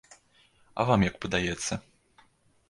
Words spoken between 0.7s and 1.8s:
А вам як падаецца?